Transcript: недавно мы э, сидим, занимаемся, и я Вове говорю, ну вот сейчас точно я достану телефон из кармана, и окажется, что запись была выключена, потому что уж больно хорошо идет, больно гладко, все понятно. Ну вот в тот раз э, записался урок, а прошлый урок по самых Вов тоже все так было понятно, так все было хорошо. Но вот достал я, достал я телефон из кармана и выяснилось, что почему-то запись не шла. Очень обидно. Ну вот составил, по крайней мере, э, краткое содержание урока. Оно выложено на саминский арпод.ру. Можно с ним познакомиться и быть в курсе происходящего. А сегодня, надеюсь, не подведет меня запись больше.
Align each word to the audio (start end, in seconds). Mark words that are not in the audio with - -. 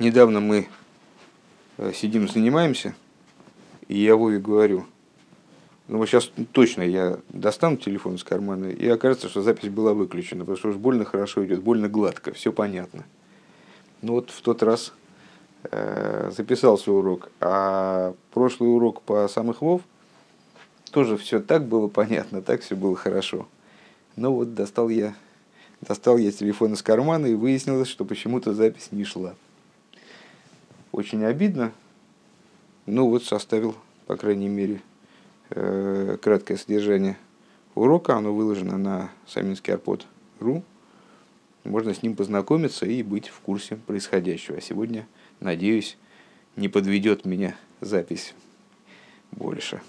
недавно 0.00 0.40
мы 0.40 0.68
э, 1.78 1.92
сидим, 1.94 2.28
занимаемся, 2.28 2.94
и 3.86 3.98
я 3.98 4.16
Вове 4.16 4.38
говорю, 4.38 4.86
ну 5.88 5.98
вот 5.98 6.08
сейчас 6.08 6.30
точно 6.52 6.82
я 6.82 7.18
достану 7.28 7.76
телефон 7.76 8.14
из 8.14 8.24
кармана, 8.24 8.66
и 8.66 8.88
окажется, 8.88 9.28
что 9.28 9.42
запись 9.42 9.68
была 9.68 9.92
выключена, 9.92 10.40
потому 10.40 10.56
что 10.56 10.68
уж 10.70 10.76
больно 10.76 11.04
хорошо 11.04 11.44
идет, 11.44 11.62
больно 11.62 11.88
гладко, 11.88 12.32
все 12.32 12.52
понятно. 12.52 13.04
Ну 14.02 14.14
вот 14.14 14.30
в 14.30 14.40
тот 14.40 14.62
раз 14.62 14.92
э, 15.64 16.30
записался 16.34 16.90
урок, 16.92 17.30
а 17.40 18.14
прошлый 18.32 18.74
урок 18.74 19.02
по 19.02 19.28
самых 19.28 19.60
Вов 19.60 19.82
тоже 20.90 21.16
все 21.16 21.40
так 21.40 21.66
было 21.66 21.88
понятно, 21.88 22.42
так 22.42 22.62
все 22.62 22.74
было 22.74 22.96
хорошо. 22.96 23.46
Но 24.16 24.34
вот 24.34 24.54
достал 24.54 24.88
я, 24.88 25.14
достал 25.80 26.16
я 26.16 26.32
телефон 26.32 26.72
из 26.72 26.82
кармана 26.82 27.26
и 27.26 27.34
выяснилось, 27.34 27.88
что 27.88 28.04
почему-то 28.04 28.54
запись 28.54 28.88
не 28.90 29.04
шла. 29.04 29.34
Очень 30.92 31.24
обидно. 31.24 31.72
Ну 32.86 33.08
вот 33.08 33.24
составил, 33.24 33.76
по 34.06 34.16
крайней 34.16 34.48
мере, 34.48 34.82
э, 35.50 36.16
краткое 36.20 36.56
содержание 36.56 37.16
урока. 37.74 38.16
Оно 38.16 38.34
выложено 38.34 38.76
на 38.76 39.10
саминский 39.26 39.72
арпод.ру. 39.72 40.64
Можно 41.64 41.94
с 41.94 42.02
ним 42.02 42.16
познакомиться 42.16 42.86
и 42.86 43.02
быть 43.02 43.28
в 43.28 43.40
курсе 43.40 43.76
происходящего. 43.76 44.56
А 44.56 44.60
сегодня, 44.60 45.06
надеюсь, 45.38 45.96
не 46.56 46.68
подведет 46.68 47.24
меня 47.24 47.54
запись 47.80 48.34
больше. 49.30 49.80